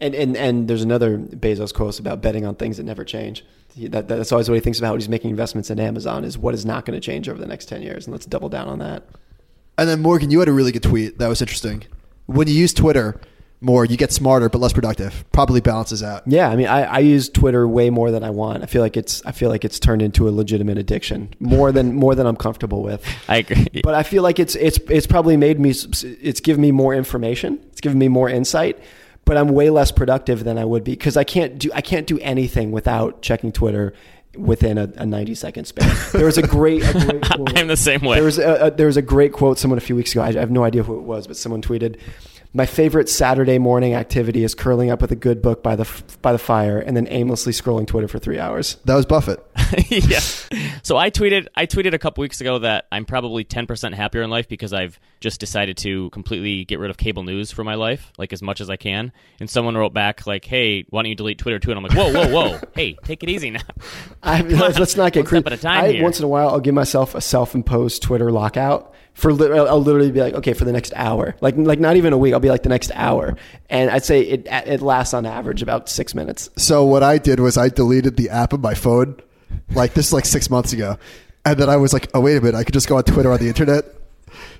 [0.00, 3.44] and and and there's another Bezos quote about betting on things that never change.
[3.74, 6.36] He- That, that's always what he thinks about when he's making investments in Amazon is
[6.38, 8.68] what is not going to change over the next ten years, and let's double down
[8.68, 9.04] on that.
[9.78, 11.84] And then Morgan, you had a really good tweet that was interesting.
[12.26, 13.18] When you use Twitter
[13.62, 15.24] more, you get smarter but less productive.
[15.32, 16.22] Probably balances out.
[16.26, 18.62] Yeah, I mean, I, I use Twitter way more than I want.
[18.62, 21.94] I feel like it's I feel like it's turned into a legitimate addiction more than
[21.94, 23.04] more than I'm comfortable with.
[23.28, 23.66] I agree.
[23.82, 27.58] But I feel like it's it's it's probably made me it's given me more information.
[27.72, 28.78] It's given me more insight.
[29.24, 32.06] But I'm way less productive than I would be because I can't do I can't
[32.06, 33.94] do anything without checking Twitter
[34.36, 35.94] within a, a 90 second span.
[36.12, 37.58] There was a great, a great quote.
[37.58, 38.16] I'm the same way.
[38.16, 40.22] There was a, a, there was a great quote someone a few weeks ago.
[40.22, 41.98] I, I have no idea who it was, but someone tweeted,
[42.52, 46.20] "My favorite Saturday morning activity is curling up with a good book by the f-
[46.22, 49.44] by the fire and then aimlessly scrolling Twitter for three hours." That was Buffett.
[49.88, 50.20] yeah.
[50.82, 54.30] So I tweeted I tweeted a couple weeks ago that I'm probably 10% happier in
[54.30, 58.10] life because I've just decided to completely get rid of cable news from my life,
[58.18, 59.12] like as much as I can.
[59.38, 61.96] And someone wrote back like, "Hey, why don't you delete Twitter too?" And I'm like,
[61.96, 62.60] "Whoa, whoa, whoa!
[62.74, 63.60] hey, take it easy now."
[64.22, 65.62] I, let's, let's not get One step creepy.
[65.62, 66.02] time here.
[66.02, 69.30] Once in a while, I'll give myself a self-imposed Twitter lockout for.
[69.32, 72.32] I'll literally be like, okay, for the next hour, like like not even a week.
[72.34, 73.36] I'll be like the next hour,
[73.68, 76.50] and I'd say it it lasts on average about six minutes.
[76.56, 79.16] So what I did was I deleted the app of my phone,
[79.74, 80.98] like this is like six months ago,
[81.44, 83.30] and then I was like, oh wait a minute, I could just go on Twitter
[83.30, 83.84] on the internet.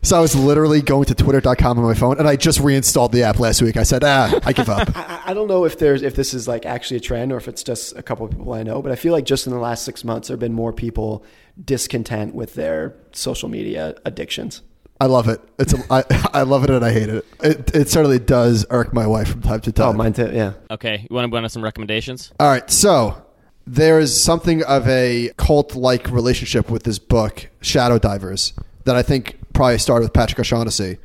[0.02, 3.22] So I was literally going to twitter.com on my phone, and I just reinstalled the
[3.22, 3.76] app last week.
[3.76, 4.90] I said, ah, I give up.
[4.96, 7.48] I, I don't know if there's if this is like actually a trend or if
[7.48, 9.58] it's just a couple of people I know, but I feel like just in the
[9.58, 11.24] last six months there have been more people
[11.62, 14.62] discontent with their social media addictions.
[15.00, 15.40] I love it.
[15.58, 16.04] It's a, I,
[16.34, 17.24] I love it and I hate it.
[17.42, 19.88] It it certainly does irk my wife from time to time.
[19.88, 20.30] Oh, mine too.
[20.32, 20.52] Yeah.
[20.70, 22.32] Okay, you want to go on to some recommendations?
[22.38, 23.24] All right, so
[23.66, 28.52] there is something of a cult-like relationship with this book, Shadow Divers,
[28.84, 30.96] that I think probably start with Patrick O'Shaughnessy,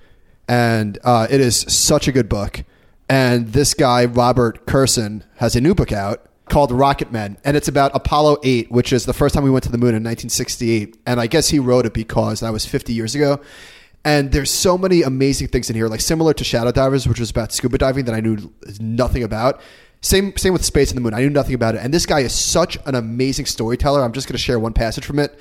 [0.48, 2.64] and uh, it is such a good book.
[3.10, 7.68] And this guy Robert Kurson has a new book out called Rocket Men, and it's
[7.68, 10.96] about Apollo 8, which is the first time we went to the moon in 1968.
[11.06, 13.42] And I guess he wrote it because that was 50 years ago.
[14.06, 17.32] And there's so many amazing things in here, like similar to Shadow Divers, which was
[17.32, 19.60] about scuba diving that I knew nothing about.
[20.02, 21.14] Same same with Space and the Moon.
[21.14, 21.80] I knew nothing about it.
[21.80, 24.02] And this guy is such an amazing storyteller.
[24.02, 25.38] I'm just going to share one passage from it.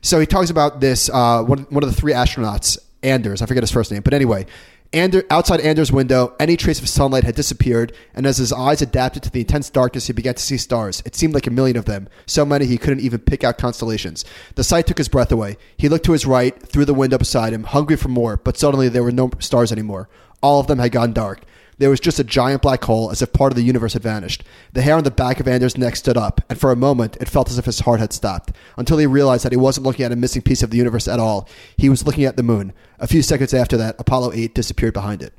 [0.00, 3.42] So he talks about this uh, one one of the three astronauts, Anders.
[3.42, 4.46] I forget his first name, but anyway,
[4.94, 9.22] Ander, outside Anders' window, any trace of sunlight had disappeared, and as his eyes adapted
[9.22, 11.02] to the intense darkness, he began to see stars.
[11.04, 14.24] It seemed like a million of them, so many he couldn't even pick out constellations.
[14.54, 15.58] The sight took his breath away.
[15.76, 18.88] He looked to his right, through the window beside him, hungry for more, but suddenly
[18.88, 20.08] there were no stars anymore.
[20.42, 21.42] All of them had gone dark.
[21.78, 24.42] There was just a giant black hole, as if part of the universe had vanished.
[24.72, 27.28] The hair on the back of Anders' neck stood up, and for a moment it
[27.28, 30.10] felt as if his heart had stopped, until he realized that he wasn't looking at
[30.12, 31.48] a missing piece of the universe at all.
[31.76, 32.72] He was looking at the moon.
[32.98, 35.32] A few seconds after that, Apollo 8 disappeared behind it.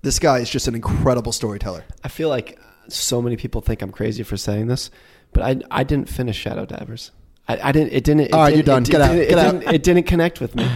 [0.00, 1.84] This guy is just an incredible storyteller.
[2.02, 4.90] I feel like so many people think I'm crazy for saying this,
[5.32, 7.10] but I I didn't finish Shadow Divers.
[7.46, 7.92] I, I didn't.
[7.92, 8.20] It didn't.
[8.22, 8.82] It All right, didn't- you're done.
[8.82, 9.12] It, Get it out.
[9.12, 9.60] didn't- Get it out.
[9.60, 10.68] Didn't, it didn't connect with me.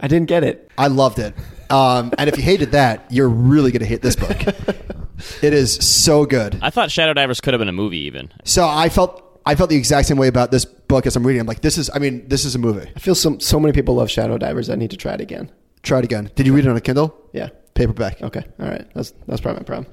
[0.00, 0.70] I didn't get it.
[0.78, 1.34] I loved it.
[1.70, 4.40] Um, and if you hated that, you're really going to hate this book.
[5.42, 6.58] it is so good.
[6.62, 8.32] I thought Shadow Divers could have been a movie even.
[8.44, 11.40] So I felt I felt the exact same way about this book as I'm reading.
[11.40, 11.90] I'm like, this is.
[11.94, 12.90] I mean, this is a movie.
[12.94, 14.70] I feel so so many people love Shadow Divers.
[14.70, 15.50] I need to try it again.
[15.82, 16.30] Try it again.
[16.34, 17.14] Did you read it on a Kindle?
[17.32, 17.50] Yeah.
[17.74, 18.22] Paperback.
[18.22, 18.44] Okay.
[18.60, 18.86] All right.
[18.94, 19.86] That's that's probably my problem.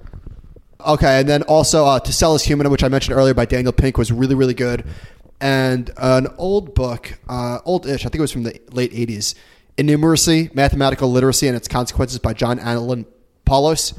[0.86, 3.74] Okay, and then also uh, To Sell Is Human, which I mentioned earlier by Daniel
[3.74, 4.86] Pink, was really, really good.
[5.42, 9.36] And an old book, uh, old-ish, I think it was from the late 80s,
[9.78, 13.06] Innumeracy, Mathematical Literacy and Its Consequences by John Allen
[13.46, 13.98] Paulos.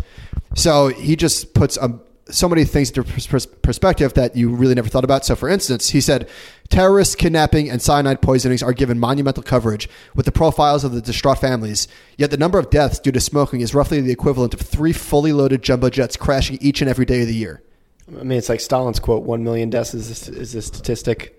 [0.54, 4.74] So he just puts um, so many things into pers- pers- perspective that you really
[4.74, 5.24] never thought about.
[5.24, 6.28] So, for instance, he said
[6.68, 11.38] terrorist kidnapping and cyanide poisonings are given monumental coverage with the profiles of the distraught
[11.38, 11.88] families.
[12.16, 15.32] Yet the number of deaths due to smoking is roughly the equivalent of three fully
[15.32, 17.62] loaded jumbo jets crashing each and every day of the year.
[18.08, 21.35] I mean, it's like Stalin's quote: "One million deaths is is a statistic.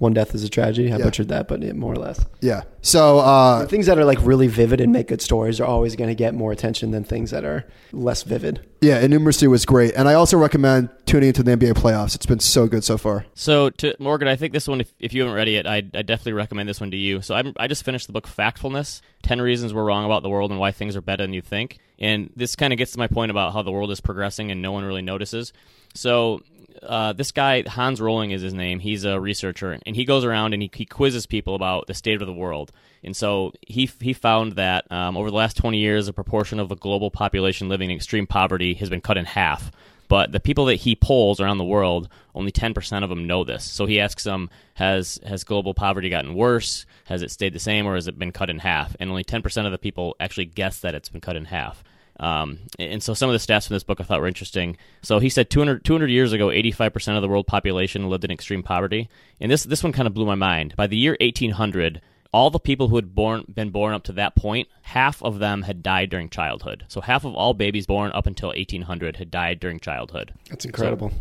[0.00, 1.04] One death is a tragedy." I Yeah.
[1.04, 2.26] butchered that, but yeah, more or less.
[2.40, 2.62] Yeah.
[2.82, 6.08] So, uh, things that are like really vivid and make good stories are always going
[6.08, 8.60] to get more attention than things that are less vivid.
[8.80, 9.92] yeah, Innumeracy was great.
[9.94, 12.14] And I also recommend tuning into the NBA playoffs.
[12.14, 13.26] It's been so good so far.
[13.34, 16.00] So, to Morgan, I think this one, if, if you haven't read it, I, I
[16.02, 17.20] definitely recommend this one to you.
[17.20, 20.50] So, I'm, I just finished the book Factfulness 10 Reasons We're Wrong About the World
[20.50, 21.78] and Why Things Are Better Than You Think.
[21.98, 24.62] And this kind of gets to my point about how the world is progressing and
[24.62, 25.52] no one really notices.
[25.94, 26.40] So,
[26.82, 28.78] uh, this guy, Hans Rosling is his name.
[28.78, 32.20] He's a researcher, and he goes around and he, he quizzes people about the state
[32.20, 32.72] of the world.
[33.02, 36.68] And so he he found that um, over the last 20 years, the proportion of
[36.68, 39.70] the global population living in extreme poverty has been cut in half.
[40.08, 43.64] But the people that he polls around the world, only 10% of them know this.
[43.64, 46.84] So he asks them, has has global poverty gotten worse?
[47.04, 48.96] Has it stayed the same, or has it been cut in half?
[48.98, 51.84] And only 10% of the people actually guess that it's been cut in half.
[52.20, 54.76] Um, and so some of the stats from this book I thought were interesting.
[55.02, 58.62] So he said 200, 200 years ago, 85% of the world population lived in extreme
[58.62, 59.08] poverty.
[59.40, 60.74] And this, this one kind of blew my mind.
[60.76, 62.02] By the year 1800,
[62.32, 65.62] all the people who had born, been born up to that point, half of them
[65.62, 66.84] had died during childhood.
[66.88, 70.32] So half of all babies born up until 1800 had died during childhood.
[70.48, 71.12] That's incredible.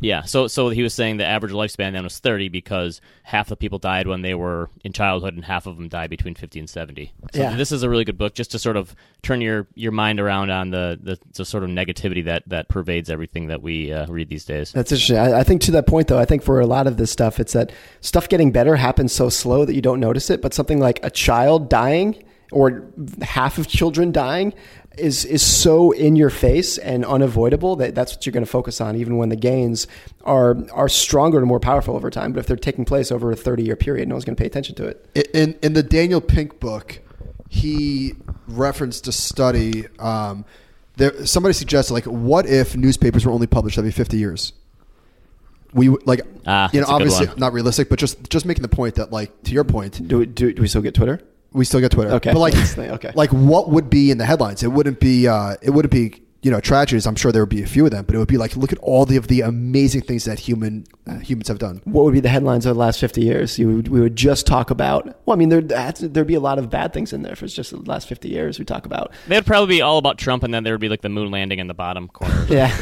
[0.00, 3.56] Yeah, so so he was saying the average lifespan then was 30 because half the
[3.56, 6.70] people died when they were in childhood and half of them died between 50 and
[6.70, 7.12] 70.
[7.32, 7.56] So Yeah.
[7.56, 10.50] this is a really good book just to sort of turn your, your mind around
[10.50, 14.28] on the, the, the sort of negativity that, that pervades everything that we uh, read
[14.28, 14.72] these days.
[14.72, 15.18] That's interesting.
[15.18, 17.40] I, I think to that point, though, I think for a lot of this stuff,
[17.40, 20.40] it's that stuff getting better happens so slow that you don't notice it.
[20.42, 22.22] But something like a child dying
[22.52, 22.84] or
[23.22, 24.52] half of children dying
[24.98, 28.80] is is so in your face and unavoidable that that's what you're going to focus
[28.80, 29.86] on, even when the gains
[30.24, 32.32] are are stronger and more powerful over time.
[32.32, 34.46] But if they're taking place over a 30 year period, no one's going to pay
[34.46, 35.30] attention to it.
[35.34, 37.00] in in the Daniel Pink book,
[37.48, 38.14] he
[38.48, 39.86] referenced a study.
[39.98, 40.44] Um,
[40.96, 44.52] there, somebody suggested, like, what if newspapers were only published every fifty years?
[45.74, 48.60] We like, Ah, you know, that's a good obviously not realistic, but just just making
[48.62, 51.20] the point that, like, to your point, Do, we- do, do we still get Twitter?
[51.52, 52.12] We still get Twitter.
[52.12, 52.32] Okay.
[52.32, 53.12] but like, okay.
[53.14, 54.62] like, what would be in the headlines?
[54.62, 55.28] It wouldn't be.
[55.28, 56.21] Uh, it wouldn't be.
[56.42, 57.06] You know, tragedies.
[57.06, 58.72] I'm sure there would be a few of them, but it would be like, look
[58.72, 61.80] at all the of the amazing things that human uh, humans have done.
[61.84, 63.60] what would be the headlines of the last 50 years?
[63.60, 66.40] You would, we would just talk about, well, I mean, there, that's- there'd be a
[66.40, 68.86] lot of bad things in there if it's just the last 50 years we talk
[68.86, 69.12] about.
[69.28, 71.60] They'd probably be all about Trump, and then there would be like the moon landing
[71.60, 72.46] in the bottom corner.
[72.52, 72.76] Yeah.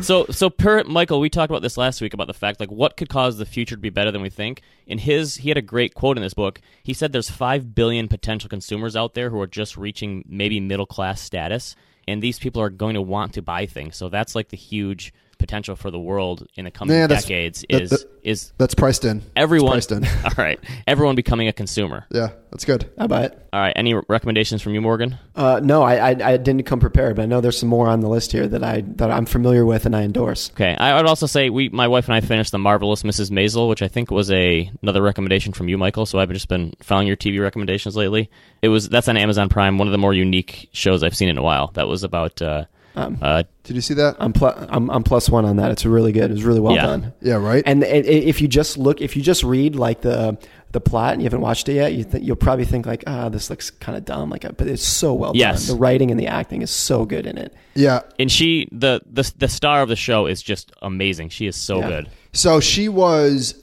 [0.00, 2.96] so so per Michael, we talked about this last week about the fact like what
[2.96, 4.62] could cause the future to be better than we think.
[4.86, 6.60] In his, he had a great quote in this book.
[6.82, 10.86] He said there's five billion potential consumers out there who are just reaching maybe middle
[10.86, 11.76] class status,
[12.06, 13.96] and these people are going to want to buy things.
[13.96, 15.12] So that's like the huge
[15.44, 19.04] potential for the world in the coming Yeah, decades that- is that- is That's priced
[19.04, 19.20] in.
[19.36, 19.72] Everyone.
[19.72, 20.02] priced in.
[20.24, 22.06] all right, everyone becoming a consumer.
[22.10, 22.90] Yeah, that's good.
[22.96, 23.38] I buy it.
[23.52, 25.18] All right, any recommendations from you, Morgan?
[25.36, 28.00] Uh, no, I, I, I didn't come prepared, but I know there's some more on
[28.00, 30.50] the list here that I that I'm familiar with and I endorse.
[30.52, 33.30] Okay, I would also say we, my wife and I finished the marvelous Mrs.
[33.30, 36.06] Maisel, which I think was a another recommendation from you, Michael.
[36.06, 38.30] So I've just been following your TV recommendations lately.
[38.62, 41.36] It was that's on Amazon Prime, one of the more unique shows I've seen in
[41.36, 41.72] a while.
[41.74, 42.64] That was about uh,
[42.96, 44.16] Um, uh, Did you see that?
[44.20, 45.70] I'm, pl- I'm I'm plus one on that.
[45.72, 46.30] It's really good.
[46.30, 46.86] It was really well Yeah.
[46.86, 47.12] done.
[47.20, 47.62] yeah, right.
[47.66, 50.38] And i- i- if you just look, if you just read like the
[50.70, 53.28] the plot and you haven't watched it yet, you th- you'll probably think like, ah,
[53.28, 54.28] this looks kind of dumb.
[54.30, 55.66] Like, but it's so well Yes.
[55.66, 55.76] done.
[55.76, 57.52] The writing and the acting is so good in it.
[57.74, 58.00] yeah.
[58.18, 61.30] and she the, the the star of the show is just amazing.
[61.30, 61.88] She is so Yeah.
[61.88, 62.10] good.
[62.32, 63.54] So she was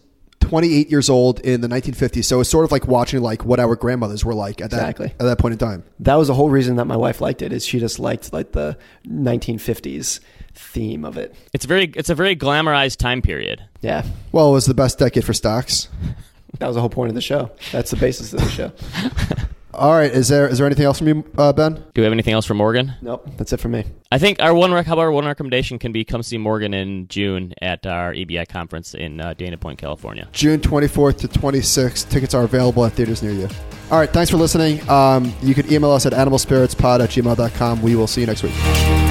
[0.51, 2.25] 28 years old in the 1950s.
[2.25, 5.05] So it's sort of like watching like what our grandmothers were like at that Exactly.
[5.07, 5.83] at that point in time.
[6.01, 7.53] That was the whole reason that my wife liked it.
[7.53, 8.77] Is she just liked like the
[9.07, 10.19] 1950s
[10.53, 11.33] theme of it.
[11.53, 13.63] It's very it's a very glamorized time period.
[13.79, 15.87] Yeah, Well, it was the best decade for stocks.
[16.59, 17.49] that was the whole point of the show.
[17.71, 18.71] That's the basis of the show.
[19.74, 21.76] All right, is there is there anything else from you, uh, Ben?
[21.76, 22.93] Do we have anything else for Morgan?
[23.01, 23.86] Nope, that's it for me.
[24.11, 26.74] I think our one rec- how about our one recommendation can be come see Morgan
[26.74, 30.28] in June at our EBI conference in uh, Dana Point, California.
[30.34, 32.09] June 24th to 26th.
[32.09, 33.47] Tickets are available at theaters near you.
[33.89, 34.88] All right, thanks for listening.
[34.89, 37.82] Um, you can email us at animalspiritspod at gmail.com.
[37.82, 39.11] We will see you next week.